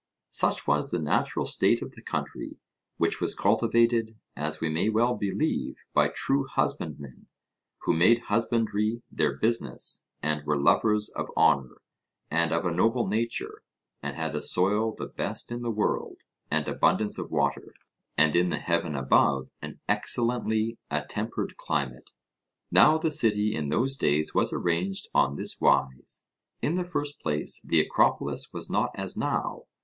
Such 0.31 0.65
was 0.65 0.89
the 0.89 0.97
natural 0.97 1.45
state 1.45 1.83
of 1.83 1.91
the 1.91 2.01
country, 2.01 2.57
which 2.97 3.21
was 3.21 3.35
cultivated, 3.35 4.17
as 4.35 4.59
we 4.59 4.67
may 4.67 4.89
well 4.89 5.13
believe, 5.13 5.75
by 5.93 6.07
true 6.07 6.47
husbandmen, 6.47 7.27
who 7.83 7.93
made 7.93 8.21
husbandry 8.21 9.03
their 9.11 9.37
business, 9.37 10.03
and 10.23 10.43
were 10.43 10.57
lovers 10.59 11.09
of 11.09 11.29
honour, 11.37 11.79
and 12.31 12.51
of 12.51 12.65
a 12.65 12.71
noble 12.71 13.05
nature, 13.05 13.61
and 14.01 14.15
had 14.15 14.35
a 14.35 14.41
soil 14.41 14.95
the 14.95 15.05
best 15.05 15.51
in 15.51 15.61
the 15.61 15.69
world, 15.69 16.21
and 16.49 16.67
abundance 16.67 17.19
of 17.19 17.29
water, 17.29 17.71
and 18.17 18.35
in 18.35 18.49
the 18.49 18.57
heaven 18.57 18.95
above 18.95 19.49
an 19.61 19.81
excellently 19.87 20.79
attempered 20.89 21.57
climate. 21.57 22.09
Now 22.71 22.97
the 22.97 23.11
city 23.11 23.53
in 23.53 23.69
those 23.69 23.95
days 23.97 24.33
was 24.33 24.51
arranged 24.51 25.09
on 25.13 25.35
this 25.35 25.61
wise. 25.61 26.25
In 26.59 26.73
the 26.73 26.83
first 26.85 27.19
place 27.19 27.61
the 27.63 27.79
Acropolis 27.79 28.51
was 28.51 28.67
not 28.67 28.89
as 28.95 29.15
now. 29.15 29.65